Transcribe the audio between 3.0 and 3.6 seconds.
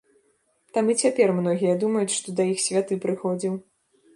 прыходзіў.